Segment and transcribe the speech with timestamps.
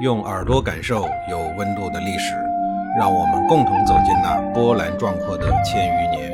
[0.00, 2.34] 用耳朵感受有温度的历史，
[2.98, 6.32] 让我们共同走进那波澜壮阔的千余年。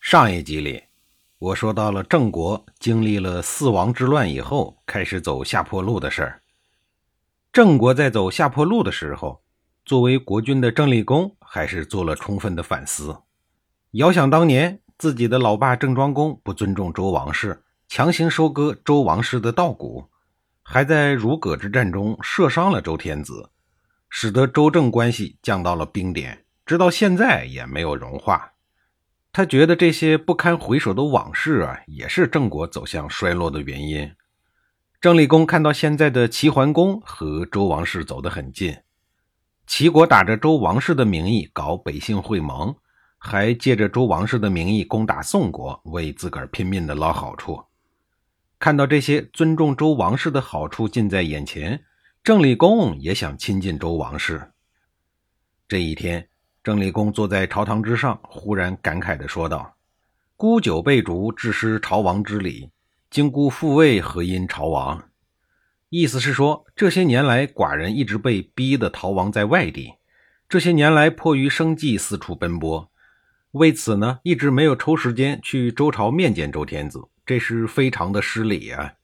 [0.00, 0.84] 上一集里，
[1.38, 6.40] 我说到了郑国经历了四王之乱以后，开始走下坡路的事儿。
[7.52, 9.42] 郑国在走下坡路的时候，
[9.84, 13.14] 作为国君的郑立公还是做了充分的反思。
[13.90, 20.08] 遥想当年，自己的老爸郑庄公不尊重周王室，强行收割周王室的稻谷。
[20.70, 23.48] 还在如葛之战中射伤了周天子，
[24.10, 28.52] 使得周郑关系降到了冰点，直到现在也没有融化。
[29.32, 34.12] 他觉得这些不堪回首的往事啊，也是郑国走向衰落的原因。
[35.00, 38.76] 郑立公看到现在的齐桓公和周王室走得很近，
[39.66, 42.76] 齐国打着周王室的名义搞北杏会盟，
[43.16, 47.64] 还借着周王室的名义攻打宋国，为自个儿拼命的捞好处。
[48.58, 51.80] 看到这些尊重周王室的好处近在眼前，
[52.24, 54.50] 郑立公也想亲近周王室。
[55.68, 56.28] 这一天，
[56.64, 59.76] 郑立公坐在朝堂之上，忽然感慨地说道
[60.34, 62.72] ：“孤酒被逐，致失朝王之礼；
[63.10, 65.08] 今孤复位，何因朝王？”
[65.88, 69.94] 意思是说，这些年来寡人一直被逼得逃亡在外地，
[70.48, 72.90] 这些年来迫于生计四处奔波，
[73.52, 77.00] 为此呢，一直没有抽时间去周朝面见周天子。
[77.28, 78.94] 这是非常的失礼啊！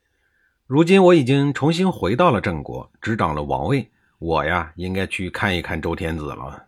[0.67, 6.65] 如今我已经重新回到了郑国，执掌了王位，我呀应该去看一看周天子了。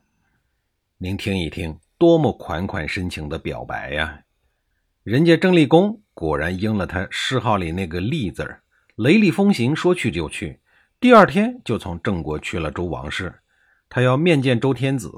[0.99, 4.21] 您听一听，多么款款深情的表白呀！
[5.03, 8.59] 人家郑立公果然应了他谥号里那个“立”字，
[8.97, 10.61] 雷厉风行，说去就去。
[11.01, 13.35] 第二天就从郑国去了周王室，
[13.89, 15.11] 他要面见周天子。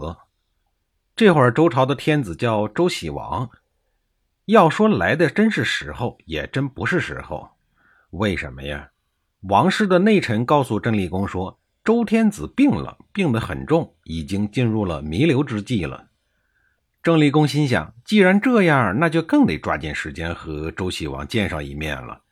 [1.17, 3.51] 这会儿周朝的天子叫周喜王。
[4.49, 7.51] 要说来的真是时候，也真不是时候。
[8.13, 8.89] 为什么呀？
[9.43, 16.09] 王室的内臣告诉郑立公说，周天子病了，病得很重，已经进入了弥留之际了。
[17.03, 22.23] 郑立公心想，既然这样，那就更得抓紧时间和周喜王见上一面了，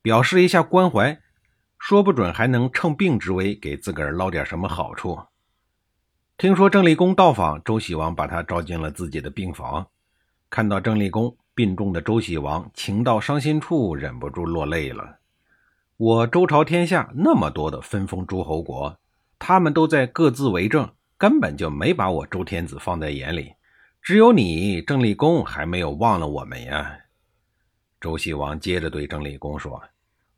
[0.00, 1.20] 表示一下关怀，
[1.78, 5.20] 说不准还能趁病之危给自个儿捞点什么好处。
[6.38, 9.88] 听说郑立公到访，周喜王把他招进了自己的病房，
[10.48, 11.36] 看到郑立公。
[11.56, 15.16] 病重的周喜王情到伤心处，忍不住落泪了。
[15.96, 18.94] 我周朝天下那么多的分封诸侯国，
[19.38, 23.54] 他们都在各自为政，根本就没把我周天子放在眼里。
[24.02, 26.94] 只有你郑立公还没有忘了我们呀。
[28.02, 29.82] 周喜王接着对郑立公说：“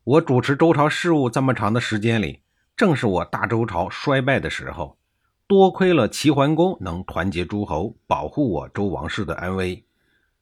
[0.05, 2.39] 我主持周朝事务这么长的时间里，
[2.77, 4.97] 正是我大周朝衰败的时候，
[5.45, 9.83] 多亏了齐桓公能团结诸侯，保护我周王室的安危。”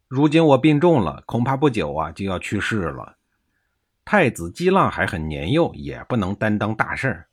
[0.07, 3.17] 如今我病重了，恐怕不久啊就要去世了。
[4.05, 7.27] 太子姬浪还很年幼，也不能担当大事儿。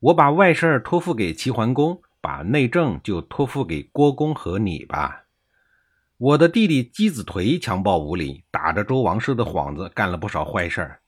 [0.00, 5.26] 我把外事儿托付给齐桓公，把内政就托付给郭公和你吧。
[6.16, 11.00] 我的弟弟姬子颓强暴无礼，打着周王室的幌子干了不少坏事儿。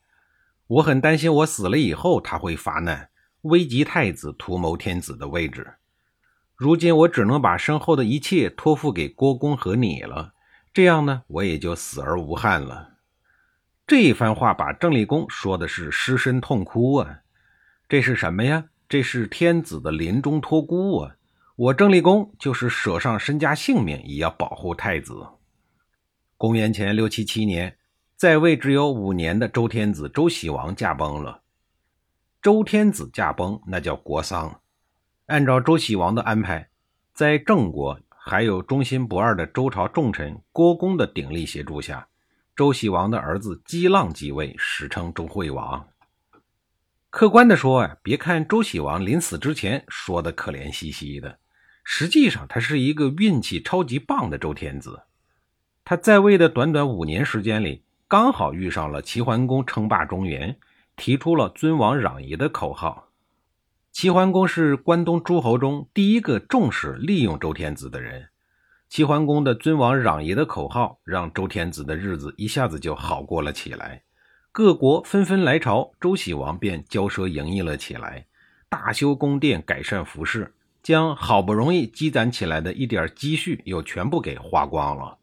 [0.68, 3.10] 我很担心我死了以后他会发难，
[3.42, 5.74] 危及太子图谋天子的位置。
[6.54, 10.34] 如今我只能把身后的一切托付给郭公和你了。
[10.72, 12.90] 这样呢，我也就死而无憾了。
[13.86, 17.22] 这一番话把郑立公说的是失声痛哭啊！
[17.88, 18.66] 这是什么呀？
[18.88, 21.16] 这是天子的临终托孤啊！
[21.56, 25.26] 我郑立公就是舍上身家性命也要保护太子。
[26.36, 27.76] 公元前六七七年，
[28.16, 31.42] 在位只有五年的周天子周喜王驾崩了。
[32.40, 34.60] 周天子驾崩，那叫国丧。
[35.26, 36.70] 按照周喜王的安排，
[37.12, 38.00] 在郑国。
[38.22, 42.06] 还有忠心不二的周朝重臣郭公的鼎力协助下，
[42.54, 45.88] 周喜王的儿子姬浪继位，史称周惠王。
[47.08, 51.38] 客观的说啊，别看周喜王临死之前说的可怜兮兮的，
[51.82, 55.04] 实际上他是一个运气超级棒的周天子。
[55.82, 60.56] 他在位的短短五年时间里，刚好遇上了齐桓公称霸中原，
[60.94, 63.09] 提出了尊王攘夷的口号。
[63.92, 68.28] 齐桓公是关东诸侯中第一个重视利用周天子的人。
[68.88, 74.02] 齐桓公的“尊王攘夷”的口号，让周天子的日子一下子就好过了起来。
[74.52, 78.26] 各国纷纷来朝，周喜王便骄奢淫逸了起来，
[78.68, 85.18] 大修宫殿，改善服饰，将好不容易积攒起来的一点积蓄又全部给花光了。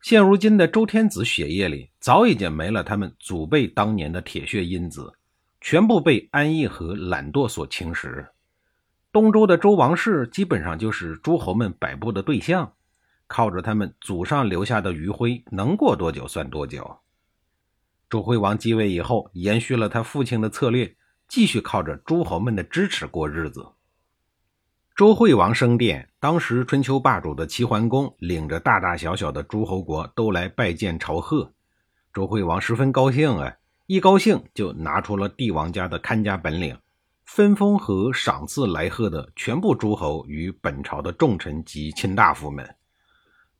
[0.00, 5.12] 现如今的周天子血液里，早已经没了他们祖辈当年的铁血因子。
[5.64, 8.26] 全部被安逸和懒惰所侵蚀。
[9.10, 12.74] 东周的周王室基本上就是诸侯们摆布的对象，
[13.26, 16.98] 靠着他们祖上留下的余晖，能过多久算多久。
[18.10, 20.94] 周惠王继位以后，延续了他父亲的策略，
[21.28, 23.66] 继续靠着诸侯们的支持过日子。
[24.94, 31.54] 周惠王升殿，当时春秋霸主的齐桓公领着大大小小的诸侯国都来拜见朝贺。
[32.12, 33.56] 周惠王十分高兴啊，
[33.86, 36.78] 一高兴就拿出了帝王家的看家本领，
[37.26, 42.76] 分封和赏赐来贺的全部诸侯与本朝的重臣及卿大夫们。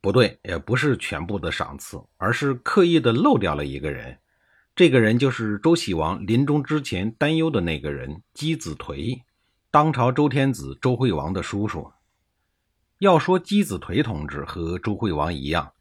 [0.00, 4.16] 不对，也不是全部的赏赐，而是刻意的漏掉了一个人。
[4.74, 9.20] 这个人就是周喜王临终之前担忧的那个人——姬子颓，
[9.70, 11.92] 当朝周天子周惠王的叔叔。
[12.98, 15.72] 要说姬子颓同志和周惠王一样，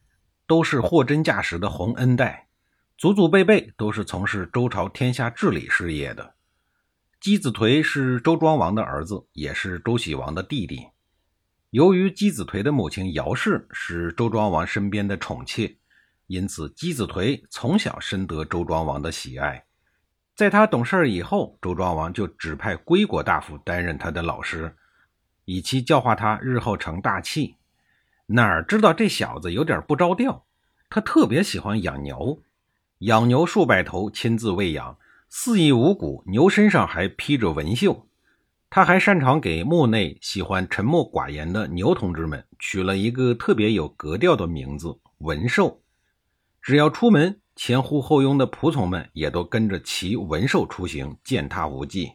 [0.45, 2.42] 都是货真价实的洪恩代。
[3.03, 6.35] 祖祖辈辈都是从事周朝天下治理事业的。
[7.19, 10.87] 姬子颓是周庄王的儿子，也是周喜王的弟弟。
[11.71, 15.75] 由于姬子颓的母亲姚氏是周庄王身边的宠妾，
[16.27, 19.65] 因此姬子颓从小深得周庄王的喜爱。
[20.33, 24.77] 在他懂事以后，周庄王就指派归国大夫担任他的老师，
[25.43, 27.57] 以期教化他日后成大器。
[28.27, 30.45] 哪知道这小子有点不着调，
[30.89, 32.41] 他特别喜欢养牛。
[32.99, 34.97] 养牛数百头，亲自喂养，
[35.27, 36.23] 肆意无谷。
[36.27, 38.07] 牛身上还披着纹绣。
[38.69, 45.81] 他还擅长给墓内喜欢沉默寡言的牛同志们取了一个特别有格调的名字——文兽。
[46.61, 52.13] 只要出门，前呼后拥的仆从们也都跟着骑文兽出行，践踏无忌。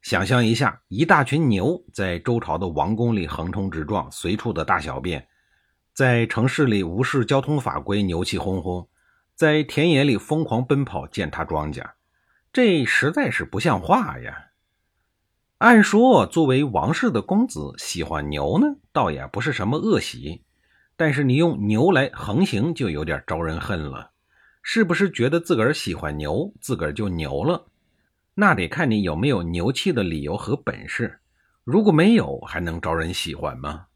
[0.00, 5.20] 想象一下，一大群牛在周朝的王宫里横冲直撞，随处的大小便；
[5.94, 8.88] 在城市里无视交通法规，牛气哄哄。
[9.42, 11.84] 在田野里疯狂奔跑，践踏庄稼，
[12.52, 14.50] 这实在是不像话呀！
[15.58, 20.44] 按说，作为王室的公子，喜欢牛呢，倒也不是什么恶习。
[20.94, 24.12] 但是你用牛来横行，就有点招人恨了。
[24.62, 27.66] 是不是觉得自个儿喜欢牛，自个儿就牛了？
[28.34, 31.18] 那得看你有没有牛气的理由和本事。
[31.64, 33.86] 如果没有，还能招人喜欢吗？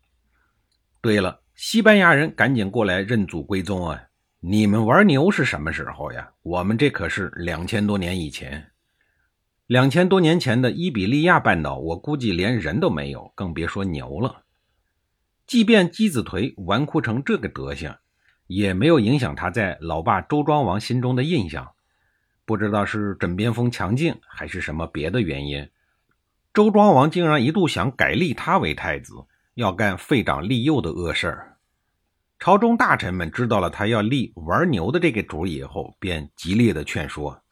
[1.00, 4.02] 对了，西班牙人赶紧过来认祖归宗啊！
[4.40, 6.30] 你们玩牛是什么时候呀？
[6.42, 8.70] 我们这可是两千多年以前，
[9.66, 14.42] 两千多年前的伊比利亚半岛，我估计连人都没有，更别说牛了。
[15.46, 17.96] 即便姬子颓纨绔成这个德行，
[18.46, 21.72] 也没有影响他在老爸周庄王心中的印象。
[22.44, 25.68] 不知道是枕边风强劲，还是什么别的原因，
[26.52, 29.14] 周庄王竟然一度想改立他为太子，
[29.54, 31.55] 要干废长立幼的恶事儿。
[32.38, 37.42] 朝中大臣们知道了他要立玩牛的这个主意以后，便极力的劝说，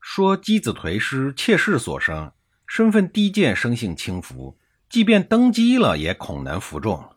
[0.00, 2.30] 说姬子颓是妾室所生，
[2.66, 4.58] 身份低贱，生性轻浮，
[4.88, 7.16] 即便登基了，也恐难服众。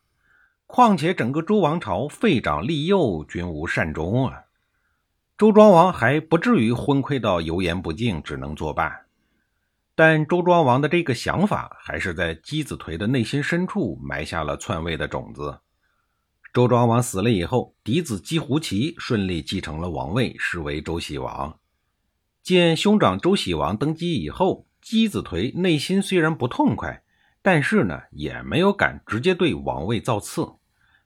[0.65, 4.43] 况且整个周王朝废长立幼，均无善终啊！
[5.37, 9.01] 周庄王还不至于昏聩到油盐不进，只能作罢。
[9.95, 15.59] 但周庄王的这个想法，还是在姬子颓的内心深处埋下了篡位的种子。
[16.53, 21.57] 周庄王死了以后，嫡子姬胡齐顺利继承了王位，是为周喜王。
[22.43, 27.03] 见兄长周喜王登基以后，姬子颓内心虽然不痛快，
[27.41, 30.45] 但是呢，也没有敢直接对王位造次。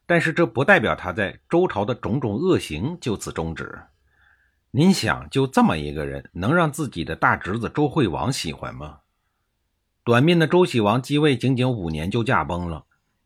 [0.07, 3.81] 但是这不代表他在周朝的种种恶行就此终止。
[4.71, 9.01] 您想，就这么一个人，能让自己的大侄子周惠王喜欢吗？
[10.03, 12.85] 短命的周喜王继位仅仅五年就驾崩了。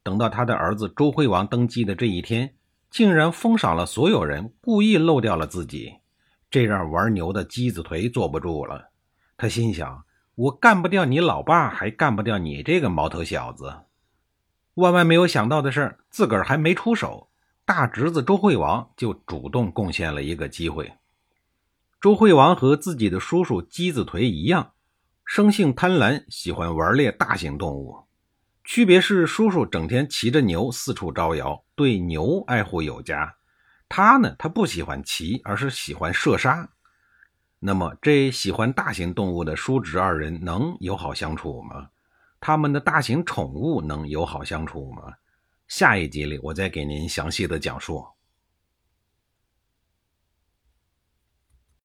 [0.09, 2.55] 等到他的儿子周惠王登基的这一天，
[2.89, 5.97] 竟然封赏了所有人，故意漏掉了自己，
[6.49, 8.89] 这让玩牛的姬子颓坐不住了。
[9.37, 13.71] 他心想：我干不掉你老爸，还干不掉你这个毛头小子。
[14.73, 17.29] 万万没有想到的是，自个儿还没出手，
[17.63, 20.91] 大侄子周惠王就主动贡献了一个机会。
[22.01, 24.71] 周惠王和自己的叔叔姬子颓一样，
[25.23, 28.08] 生性贪婪，喜欢玩猎大型动物。
[28.71, 33.35] 区别是，叔叔整天骑着牛四处招摇，对牛爱护有加。
[33.89, 36.69] 他呢，他不喜欢骑，而是喜欢射杀。
[37.57, 41.89] 那么，这喜欢大型动物的叔侄二人能友好相处吗？
[42.39, 45.15] 他们的大型宠物能友好相处吗？
[45.67, 48.05] 下一集里，我再给您详细的讲述。